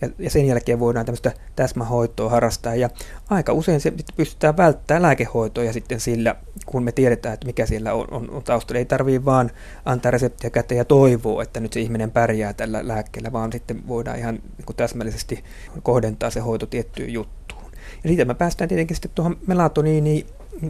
ja, 0.00 0.08
ja 0.18 0.30
sen 0.30 0.46
jälkeen 0.46 0.80
voidaan 0.80 1.06
tämmöistä 1.06 1.32
täsmähoitoa 1.56 2.30
harrastaa, 2.30 2.74
ja 2.74 2.90
aika 3.30 3.52
usein 3.52 3.80
se 3.80 3.92
pystytään 4.16 4.56
välttämään 4.56 5.02
lääkehoitoja 5.02 5.72
sitten 5.72 6.00
sillä, 6.00 6.36
kun 6.66 6.82
me 6.82 6.92
tiedetään, 6.92 7.34
että 7.34 7.46
mikä 7.46 7.66
siellä 7.66 7.94
on, 7.94 8.06
on, 8.10 8.30
on 8.30 8.42
taustalla. 8.42 8.78
Ei 8.78 8.84
tarvitse 8.84 9.24
vaan 9.24 9.50
antaa 9.84 10.10
reseptiä 10.10 10.50
käteen 10.50 10.78
ja 10.78 10.84
toivoa, 10.84 11.42
että 11.42 11.60
nyt 11.60 11.72
se 11.72 11.80
ihminen 11.80 12.10
pärjää 12.10 12.52
tällä 12.52 12.88
lääkkeellä, 12.88 13.32
vaan 13.32 13.52
sitten 13.52 13.88
voidaan 13.88 14.18
ihan 14.18 14.34
niin 14.34 14.76
täsmällisesti 14.76 15.44
kohdentaa 15.82 16.30
se 16.30 16.40
hoito 16.40 16.66
tiettyyn 16.66 17.12
juttuun. 17.12 17.72
Ja 18.04 18.08
siitä 18.08 18.24
me 18.24 18.34
päästään 18.34 18.68
tietenkin 18.68 18.96
sitten 18.96 19.10
tuohon 19.14 19.36
melatoniiniin. 19.46 20.26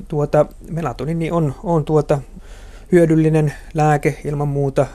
Tuota, 0.09 0.47
melatoniini 0.71 1.31
on, 1.31 1.55
on 1.63 1.85
tuota 1.85 2.19
hyödyllinen 2.93 3.53
lääke 3.75 4.19
ilman 4.25 4.49
muuta, 4.49 4.87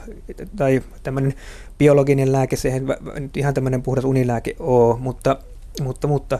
tai 0.56 0.82
tämmöinen 1.02 1.34
biologinen 1.78 2.32
lääke, 2.32 2.56
se 2.56 2.68
ei 2.68 2.80
nyt 3.20 3.36
ihan 3.36 3.54
tämmöinen 3.54 3.82
puhdas 3.82 4.04
unilääke 4.04 4.56
ole, 4.58 4.98
mutta, 4.98 5.36
mutta, 5.82 6.06
mutta 6.08 6.38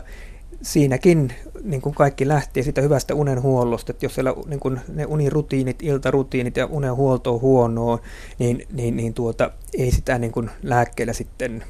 siinäkin 0.61 1.33
niin 1.63 1.81
kuin 1.81 1.95
kaikki 1.95 2.27
lähtee 2.27 2.63
sitä 2.63 2.81
hyvästä 2.81 3.15
unenhuollosta, 3.15 3.91
että 3.91 4.05
jos 4.05 4.15
siellä 4.15 4.33
niin 4.47 4.59
kuin 4.59 4.79
ne 4.93 5.05
unirutiinit, 5.05 5.83
iltarutiinit 5.83 6.57
ja 6.57 6.65
unenhuolto 6.65 7.33
on 7.33 7.41
huonoa, 7.41 7.99
niin, 8.39 8.67
niin, 8.71 8.97
niin 8.97 9.13
tuota, 9.13 9.51
ei 9.77 9.91
sitä 9.91 10.17
niin 10.17 10.31
kuin 10.31 10.49
lääkkeellä 10.63 11.13
sitten 11.13 11.63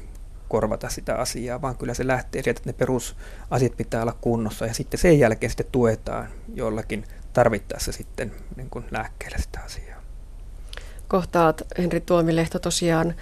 korvata 0.50 0.88
sitä 0.88 1.14
asiaa, 1.14 1.62
vaan 1.62 1.76
kyllä 1.76 1.94
se 1.94 2.06
lähtee 2.06 2.42
sieltä, 2.42 2.58
että 2.58 2.68
ne 2.68 2.72
perusasiat 2.72 3.76
pitää 3.76 4.02
olla 4.02 4.16
kunnossa 4.20 4.66
ja 4.66 4.74
sitten 4.74 5.00
sen 5.00 5.18
jälkeen 5.18 5.50
sitten 5.50 5.66
tuetaan 5.72 6.28
jollakin 6.54 7.04
tarvittaessa 7.32 7.92
sitten 7.92 8.32
niin 8.56 8.70
kuin 8.70 8.84
lääkkeellä 8.90 9.38
sitä 9.38 9.60
asiaa. 9.64 10.00
Kohtaat 11.08 11.62
Henri 11.78 12.00
Tuomilehto 12.00 12.58
tosiaan 12.58 13.14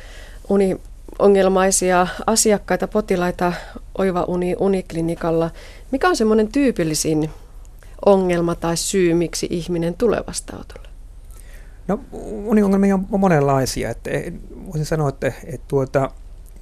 uni 0.48 0.80
ongelmaisia 1.18 2.06
asiakkaita, 2.26 2.88
potilaita 2.88 3.52
Oiva 3.98 4.22
Uni 4.22 4.56
Uniklinikalla. 4.58 5.50
Mikä 5.90 6.08
on 6.08 6.16
semmoinen 6.16 6.48
tyypillisin 6.48 7.30
ongelma 8.06 8.54
tai 8.54 8.76
syy, 8.76 9.14
miksi 9.14 9.46
ihminen 9.50 9.94
tulee 9.94 10.22
vastaanotolle? 10.26 10.88
No 11.88 12.00
uniongelmia 12.44 12.94
on 12.94 13.20
monenlaisia. 13.20 13.90
Että 13.90 14.10
voisin 14.66 14.86
sanoa, 14.86 15.08
että, 15.08 15.32
että 15.44 15.64
tuota, 15.68 16.10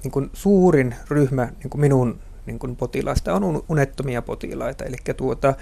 niin 0.03 0.11
kuin 0.11 0.29
suurin 0.33 0.95
ryhmä 1.09 1.45
niin 1.45 1.69
kuin 1.69 1.81
minun 1.81 2.19
niin 2.47 2.59
kuin 2.59 2.75
potilaista 2.75 3.33
on 3.33 3.63
unettomia 3.69 4.21
potilaita. 4.21 4.85
Eli 4.85 4.95
tuota, 5.17 5.53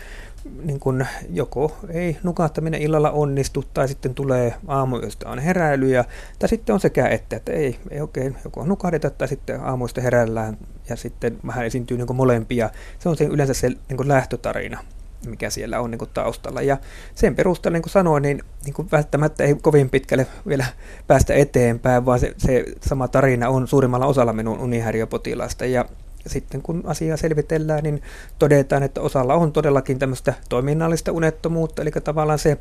niin 0.63 0.79
kuin 0.79 1.07
joko 1.29 1.77
ei 1.89 2.17
nukahtaminen 2.23 2.81
illalla 2.81 3.11
onnistu, 3.11 3.63
tai 3.73 3.87
sitten 3.87 4.13
tulee 4.13 4.53
aamuyöstä 4.67 5.29
on 5.29 5.39
heräilyjä, 5.39 6.05
tai 6.39 6.49
sitten 6.49 6.73
on 6.73 6.79
sekä 6.79 7.07
että, 7.07 7.35
että 7.35 7.51
ei, 7.51 7.79
ei 7.91 8.01
oikein 8.01 8.37
joko 8.43 8.65
nukahdeta, 8.65 9.09
tai 9.09 9.27
sitten 9.27 9.61
aamuista 9.61 10.01
heräillään, 10.01 10.57
ja 10.89 10.95
sitten 10.95 11.37
vähän 11.47 11.65
esiintyy 11.65 11.97
niin 11.97 12.07
kuin 12.07 12.17
molempia. 12.17 12.69
Se 12.99 13.09
on 13.09 13.17
se 13.17 13.23
yleensä 13.23 13.53
se 13.53 13.67
niin 13.67 13.97
kuin 13.97 14.07
lähtötarina 14.07 14.79
mikä 15.25 15.49
siellä 15.49 15.79
on 15.79 15.91
niin 15.91 15.99
kuin 15.99 16.11
taustalla. 16.13 16.61
Ja 16.61 16.77
sen 17.15 17.35
perusteella, 17.35 17.73
niin 17.73 17.83
kuin 17.83 17.91
sanoin, 17.91 18.21
niin, 18.21 18.43
niin 18.65 18.73
kuin 18.73 18.87
välttämättä 18.91 19.43
ei 19.43 19.55
kovin 19.61 19.89
pitkälle 19.89 20.27
vielä 20.47 20.65
päästä 21.07 21.33
eteenpäin, 21.33 22.05
vaan 22.05 22.19
se, 22.19 22.33
se 22.37 22.65
sama 22.81 23.07
tarina 23.07 23.49
on 23.49 23.67
suurimmalla 23.67 24.05
osalla 24.05 24.33
minun 24.33 24.59
unihäiriöpotilaista. 24.59 25.65
Ja 25.65 25.85
sitten 26.27 26.61
kun 26.61 26.83
asiaa 26.85 27.17
selvitellään, 27.17 27.83
niin 27.83 28.01
todetaan, 28.39 28.83
että 28.83 29.01
osalla 29.01 29.33
on 29.33 29.51
todellakin 29.51 29.99
tämmöistä 29.99 30.33
toiminnallista 30.49 31.11
unettomuutta, 31.11 31.81
eli 31.81 31.91
tavallaan 31.91 32.39
se 32.39 32.57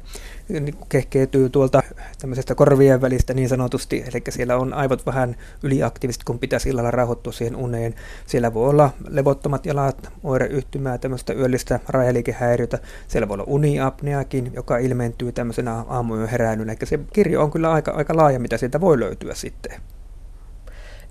niin 0.49 0.75
kehkeytyy 0.89 1.49
tuolta 1.49 1.83
tämmöisestä 2.19 2.55
korvien 2.55 3.01
välistä 3.01 3.35
niin 3.35 3.49
sanotusti, 3.49 4.05
eli 4.13 4.23
siellä 4.29 4.57
on 4.57 4.75
aivot 4.75 5.07
vähän 5.07 5.37
yliaktiiviset, 5.63 6.25
kun 6.25 6.39
pitäisi 6.39 6.69
illalla 6.69 6.91
rauhoittua 6.91 7.33
siihen 7.33 7.57
uneen. 7.57 7.95
Siellä 8.27 8.55
voi 8.55 8.69
olla 8.69 8.91
levottomat 9.09 9.67
jalat, 9.67 10.13
oireyhtymää, 10.23 10.99
tämmöistä 10.99 11.33
yöllistä 11.33 11.81
rajaliikehäiriötä. 11.89 12.79
Siellä 13.09 13.29
voi 13.29 13.35
olla 13.35 13.45
uniapneakin, 13.47 14.51
joka 14.55 14.79
ilmentyy 14.79 15.33
tämmöisenä 15.33 15.75
aamuyön 15.89 16.29
heräilynä. 16.29 16.73
Eli 16.73 16.87
se 16.87 16.99
kirjo 17.13 17.43
on 17.43 17.51
kyllä 17.51 17.73
aika, 17.73 17.91
aika 17.91 18.17
laaja, 18.17 18.41
mitä 18.41 18.57
sieltä 18.57 18.81
voi 18.81 19.01
löytyä 19.01 19.35
sitten. 19.35 19.81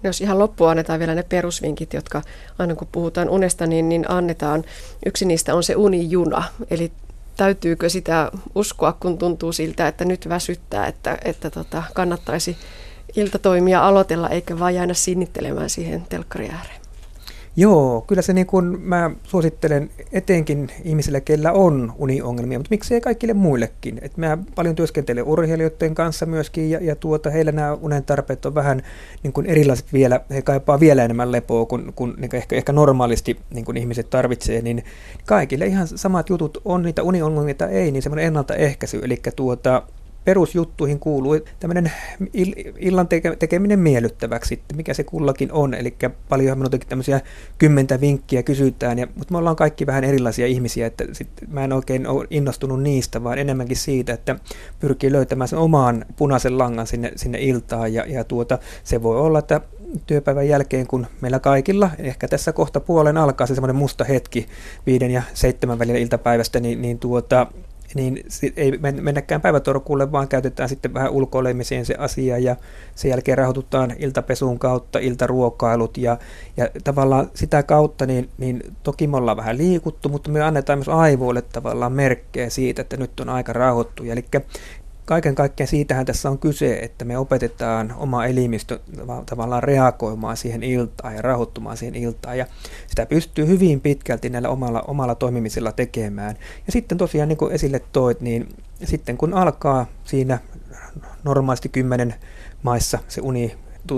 Jos 0.03 0.21
ihan 0.21 0.39
loppuun 0.39 0.69
annetaan 0.69 0.99
vielä 0.99 1.15
ne 1.15 1.23
perusvinkit, 1.23 1.93
jotka 1.93 2.21
aina 2.59 2.75
kun 2.75 2.87
puhutaan 2.91 3.29
unesta, 3.29 3.67
niin, 3.67 3.89
niin 3.89 4.11
annetaan. 4.11 4.63
Yksi 5.05 5.25
niistä 5.25 5.55
on 5.55 5.63
se 5.63 5.75
unijuna, 5.75 6.43
eli 6.71 6.91
täytyykö 7.37 7.89
sitä 7.89 8.31
uskoa, 8.55 8.93
kun 8.93 9.17
tuntuu 9.17 9.51
siltä, 9.51 9.87
että 9.87 10.05
nyt 10.05 10.29
väsyttää, 10.29 10.87
että, 10.87 11.17
että 11.25 11.49
tota, 11.49 11.83
kannattaisi 11.93 12.57
iltatoimia 13.15 13.87
aloitella, 13.87 14.29
eikä 14.29 14.59
vaan 14.59 14.75
jäädä 14.75 14.93
sinnittelemään 14.93 15.69
siihen 15.69 16.05
telkkari 16.09 16.49
ääreen. 16.49 16.82
Joo, 17.55 18.01
kyllä 18.07 18.21
se 18.21 18.33
niin 18.33 18.47
kuin 18.47 18.81
mä 18.81 19.11
suosittelen 19.23 19.89
etenkin 20.11 20.71
ihmisille, 20.83 21.21
kellä 21.21 21.51
on 21.51 21.93
uniongelmia, 21.97 22.59
mutta 22.59 22.69
miksei 22.69 23.01
kaikille 23.01 23.33
muillekin. 23.33 23.99
Et 24.01 24.17
mä 24.17 24.37
paljon 24.55 24.75
työskentelen 24.75 25.23
urheilijoiden 25.23 25.95
kanssa 25.95 26.25
myöskin 26.25 26.69
ja, 26.69 26.79
ja 26.81 26.95
tuota, 26.95 27.29
heillä 27.29 27.51
nämä 27.51 27.73
unen 27.73 28.03
tarpeet 28.03 28.45
on 28.45 28.55
vähän 28.55 28.81
niin 29.23 29.33
kuin 29.33 29.45
erilaiset 29.45 29.93
vielä, 29.93 30.19
he 30.29 30.41
kaipaa 30.41 30.79
vielä 30.79 31.03
enemmän 31.03 31.31
lepoa 31.31 31.65
kuin, 31.65 31.93
kuin 31.95 32.13
niin 32.17 32.29
kuin 32.29 32.37
ehkä, 32.37 32.55
ehkä 32.55 32.71
normaalisti 32.71 33.39
niin 33.53 33.65
kuin 33.65 33.77
ihmiset 33.77 34.09
tarvitsee, 34.09 34.61
niin 34.61 34.83
kaikille 35.25 35.65
ihan 35.65 35.87
samat 35.87 36.29
jutut 36.29 36.57
on, 36.65 36.83
niitä 36.83 37.03
uniongelmia 37.03 37.67
ei, 37.71 37.91
niin 37.91 38.03
semmoinen 38.03 38.25
ennaltaehkäisy, 38.25 39.01
eli 39.03 39.21
tuota, 39.35 39.83
perusjuttuihin 40.25 40.99
kuuluu 40.99 41.39
tämmöinen 41.59 41.91
illan 42.77 43.07
tekeminen 43.39 43.79
miellyttäväksi, 43.79 44.61
mikä 44.75 44.93
se 44.93 45.03
kullakin 45.03 45.51
on. 45.51 45.73
Eli 45.73 45.95
paljon 46.29 46.57
minultakin 46.57 46.87
tämmöisiä 46.87 47.21
kymmentä 47.57 48.01
vinkkiä 48.01 48.43
kysytään, 48.43 48.99
ja, 48.99 49.07
mutta 49.15 49.31
me 49.31 49.37
ollaan 49.37 49.55
kaikki 49.55 49.85
vähän 49.85 50.03
erilaisia 50.03 50.47
ihmisiä, 50.47 50.87
että 50.87 51.05
sit 51.11 51.29
mä 51.47 51.63
en 51.63 51.73
oikein 51.73 52.07
ole 52.07 52.27
innostunut 52.29 52.81
niistä, 52.81 53.23
vaan 53.23 53.37
enemmänkin 53.37 53.77
siitä, 53.77 54.13
että 54.13 54.35
pyrkii 54.79 55.11
löytämään 55.11 55.47
sen 55.47 55.59
omaan 55.59 56.05
punaisen 56.15 56.57
langan 56.57 56.87
sinne, 56.87 57.11
sinne 57.15 57.37
iltaan, 57.41 57.93
ja, 57.93 58.05
ja 58.07 58.23
tuota, 58.23 58.59
se 58.83 59.03
voi 59.03 59.19
olla, 59.19 59.39
että 59.39 59.61
työpäivän 60.07 60.47
jälkeen, 60.47 60.87
kun 60.87 61.07
meillä 61.21 61.39
kaikilla, 61.39 61.89
ehkä 61.99 62.27
tässä 62.27 62.53
kohta 62.53 62.79
puolen 62.79 63.17
alkaa 63.17 63.47
se 63.47 63.55
semmoinen 63.55 63.75
musta 63.75 64.03
hetki 64.03 64.47
viiden 64.85 65.11
ja 65.11 65.21
seitsemän 65.33 65.79
välillä 65.79 65.99
iltapäivästä, 65.99 66.59
niin, 66.59 66.81
niin 66.81 66.99
tuota, 66.99 67.47
niin 67.95 68.25
ei 68.55 68.79
mennäkään 69.01 69.41
päivätorkulle, 69.41 70.11
vaan 70.11 70.27
käytetään 70.27 70.69
sitten 70.69 70.93
vähän 70.93 71.11
ulkoilemiseen 71.11 71.85
se 71.85 71.95
asia 71.95 72.37
ja 72.37 72.55
sen 72.95 73.09
jälkeen 73.09 73.37
rahoitutaan 73.37 73.93
iltapesun 73.99 74.59
kautta 74.59 74.99
iltaruokailut 74.99 75.97
ja, 75.97 76.17
ja 76.57 76.69
tavallaan 76.83 77.29
sitä 77.33 77.63
kautta 77.63 78.05
niin, 78.05 78.29
niin 78.37 78.63
toki 78.83 79.07
me 79.07 79.17
ollaan 79.17 79.37
vähän 79.37 79.57
liikuttu, 79.57 80.09
mutta 80.09 80.29
me 80.29 80.41
annetaan 80.41 80.79
myös 80.79 80.89
aivoille 80.89 81.41
tavallaan 81.41 81.91
merkkejä 81.91 82.49
siitä, 82.49 82.81
että 82.81 82.97
nyt 82.97 83.19
on 83.19 83.29
aika 83.29 83.53
rauhoittu. 83.53 84.03
Eli 84.03 84.25
kaiken 85.05 85.35
kaikkiaan 85.35 85.67
siitähän 85.67 86.05
tässä 86.05 86.29
on 86.29 86.39
kyse, 86.39 86.79
että 86.79 87.05
me 87.05 87.17
opetetaan 87.17 87.93
oma 87.97 88.25
elimistö 88.25 88.79
tavallaan 89.25 89.63
reagoimaan 89.63 90.37
siihen 90.37 90.63
iltaan 90.63 91.15
ja 91.15 91.21
rauhoittumaan 91.21 91.77
siihen 91.77 91.95
iltaan. 91.95 92.37
Ja 92.37 92.45
sitä 92.87 93.05
pystyy 93.05 93.47
hyvin 93.47 93.81
pitkälti 93.81 94.29
näillä 94.29 94.49
omalla, 94.49 94.81
omalla 94.81 95.15
toimimisella 95.15 95.71
tekemään. 95.71 96.35
Ja 96.65 96.71
sitten 96.71 96.97
tosiaan 96.97 97.29
niin 97.29 97.37
kuin 97.37 97.51
esille 97.51 97.81
toit, 97.91 98.21
niin 98.21 98.49
sitten 98.83 99.17
kun 99.17 99.33
alkaa 99.33 99.85
siinä 100.03 100.39
normaalisti 101.23 101.69
kymmenen 101.69 102.15
maissa 102.63 102.99
se 103.07 103.21
uni 103.21 103.55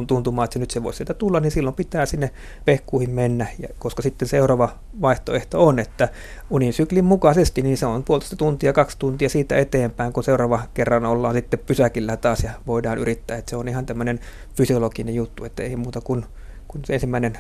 tuntumaan, 0.08 0.44
että 0.44 0.60
nyt 0.60 0.72
se 0.72 0.84
voisi 0.84 0.98
sieltä 0.98 1.14
tulla, 1.14 1.40
niin 1.40 1.52
silloin 1.52 1.76
pitää 1.76 2.06
sinne 2.06 2.32
pehkuihin 2.66 3.10
mennä, 3.10 3.48
ja 3.60 3.68
koska 3.80 4.02
sitten 4.02 4.28
seuraava 4.28 4.70
vaihtoehto 5.02 5.66
on, 5.66 5.80
että 5.80 6.10
unin 6.50 6.74
syklin 6.74 7.06
mukaisesti, 7.06 7.62
niin 7.62 7.78
se 7.78 7.86
on 7.86 8.04
puolitoista 8.04 8.36
tuntia, 8.36 8.74
kaksi 8.74 9.00
tuntia 9.00 9.30
siitä 9.30 9.58
eteenpäin, 9.58 10.14
kun 10.14 10.24
seuraava 10.24 10.64
kerran 10.74 11.06
ollaan 11.06 11.36
sitten 11.36 11.60
pysäkillä 11.60 12.18
taas 12.18 12.44
ja 12.44 12.52
voidaan 12.68 12.98
yrittää, 12.98 13.38
että 13.38 13.50
se 13.50 13.56
on 13.56 13.68
ihan 13.68 13.86
tämmöinen 13.86 14.20
fysiologinen 14.56 15.16
juttu, 15.16 15.46
että 15.46 15.64
ei 15.64 15.76
muuta 15.76 16.02
kuin, 16.02 16.26
kun 16.68 16.82
se 16.86 16.94
ensimmäinen 16.94 17.38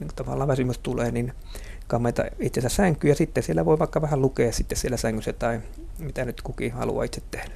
niin 0.00 0.10
tavallaan 0.16 0.48
väsymys 0.48 0.78
tulee, 0.78 1.10
niin 1.10 1.32
kameta 1.86 2.24
itsensä 2.38 2.68
sänkyyn 2.68 3.10
ja 3.10 3.14
sitten 3.14 3.42
siellä 3.42 3.64
voi 3.64 3.78
vaikka 3.78 4.02
vähän 4.02 4.22
lukea 4.22 4.52
sitten 4.52 4.78
siellä 4.78 4.96
sängyssä 4.96 5.32
tai 5.32 5.60
mitä 5.98 6.24
nyt 6.24 6.42
kukin 6.42 6.72
haluaa 6.72 7.04
itse 7.04 7.22
tehdä. 7.30 7.52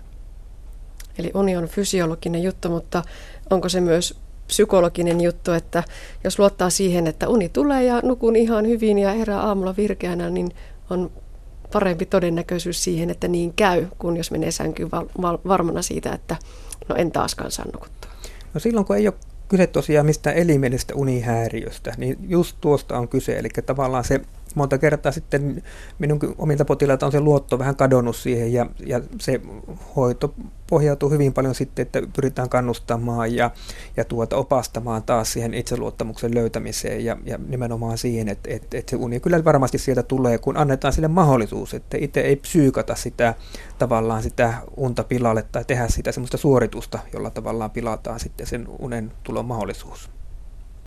Eli 1.18 1.30
uni 1.34 1.56
on 1.56 1.68
fysiologinen 1.68 2.42
juttu, 2.42 2.68
mutta 2.68 3.02
onko 3.50 3.68
se 3.68 3.80
myös 3.80 4.20
psykologinen 4.46 5.20
juttu, 5.20 5.52
että 5.52 5.82
jos 6.24 6.38
luottaa 6.38 6.70
siihen, 6.70 7.06
että 7.06 7.28
uni 7.28 7.48
tulee 7.48 7.84
ja 7.84 8.00
nukun 8.02 8.36
ihan 8.36 8.66
hyvin 8.66 8.98
ja 8.98 9.12
herää 9.12 9.40
aamulla 9.40 9.76
virkeänä, 9.76 10.30
niin 10.30 10.50
on 10.90 11.10
parempi 11.72 12.06
todennäköisyys 12.06 12.84
siihen, 12.84 13.10
että 13.10 13.28
niin 13.28 13.52
käy, 13.54 13.86
kun 13.98 14.16
jos 14.16 14.30
menee 14.30 14.50
sänkyyn 14.50 14.90
varmana 15.48 15.82
siitä, 15.82 16.12
että 16.12 16.36
no 16.88 16.96
en 16.96 17.12
taaskaan 17.12 17.50
saa 17.50 17.66
nukuttua. 17.74 18.10
No 18.54 18.60
silloin 18.60 18.86
kun 18.86 18.96
ei 18.96 19.08
ole 19.08 19.14
kyse 19.48 19.66
tosiaan 19.66 20.06
mistään 20.06 20.36
elimellisestä 20.36 20.94
unihäiriöstä, 20.94 21.92
niin 21.96 22.16
just 22.28 22.56
tuosta 22.60 22.98
on 22.98 23.08
kyse, 23.08 23.38
eli 23.38 23.48
tavallaan 23.66 24.04
se 24.04 24.20
monta 24.54 24.78
kertaa 24.78 25.12
sitten 25.12 25.62
minun 25.98 26.18
omilta 26.38 26.64
potilailta 26.64 27.06
on 27.06 27.12
se 27.12 27.20
luotto 27.20 27.58
vähän 27.58 27.76
kadonnut 27.76 28.16
siihen 28.16 28.52
ja, 28.52 28.66
ja 28.86 29.00
se 29.20 29.40
hoito 29.96 30.34
pohjautuu 30.70 31.10
hyvin 31.10 31.32
paljon 31.32 31.54
sitten, 31.54 31.82
että 31.82 32.02
pyritään 32.16 32.48
kannustamaan 32.48 33.34
ja, 33.34 33.50
ja 33.96 34.04
tuota, 34.04 34.36
opastamaan 34.36 35.02
taas 35.02 35.32
siihen 35.32 35.54
itseluottamuksen 35.54 36.34
löytämiseen 36.34 37.04
ja, 37.04 37.16
ja 37.24 37.38
nimenomaan 37.48 37.98
siihen, 37.98 38.28
että, 38.28 38.50
että, 38.50 38.78
että 38.78 38.90
se 38.90 38.96
uni 38.96 39.20
kyllä 39.20 39.44
varmasti 39.44 39.78
sieltä 39.78 40.02
tulee, 40.02 40.38
kun 40.38 40.56
annetaan 40.56 40.92
sille 40.92 41.08
mahdollisuus, 41.08 41.74
että 41.74 41.96
itse 42.00 42.20
ei 42.20 42.36
psyykata 42.36 42.94
sitä 42.94 43.34
tavallaan 43.78 44.22
sitä 44.22 44.54
unta 44.76 45.04
pilalle 45.04 45.44
tai 45.52 45.64
tehdä 45.64 45.88
sitä 45.88 46.12
semmoista 46.12 46.36
suoritusta, 46.36 46.98
jolla 47.12 47.30
tavallaan 47.30 47.70
pilataan 47.70 48.20
sitten 48.20 48.46
sen 48.46 48.68
unen 48.78 49.12
tulon 49.22 49.44
mahdollisuus. 49.44 50.10